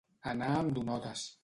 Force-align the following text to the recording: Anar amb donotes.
Anar 0.31 0.49
amb 0.61 0.73
donotes. 0.79 1.29